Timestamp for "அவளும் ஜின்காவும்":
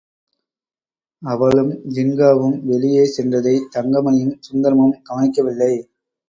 1.21-2.57